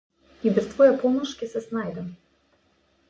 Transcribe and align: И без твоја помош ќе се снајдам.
И 0.47 0.53
без 0.55 0.69
твоја 0.71 0.95
помош 1.03 1.35
ќе 1.43 1.51
се 1.53 1.63
снајдам. 1.67 2.09